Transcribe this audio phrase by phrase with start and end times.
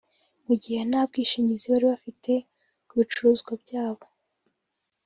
[0.45, 2.31] Mu gihe nta bwishingizi bari bafite
[2.87, 4.05] ku bicuruzwa byabo